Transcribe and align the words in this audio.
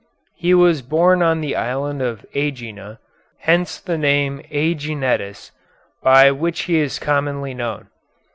He 0.35 0.55
was 0.55 0.81
born 0.81 1.21
on 1.21 1.41
the 1.41 1.55
island 1.55 2.01
of 2.01 2.25
Ægina, 2.33 2.97
hence 3.41 3.79
the 3.79 3.99
name 3.99 4.41
Æginetus, 4.51 5.51
by 6.01 6.31
which 6.31 6.61
he 6.61 6.77
is 6.79 6.97
commonly 6.97 7.53
known. 7.53 7.85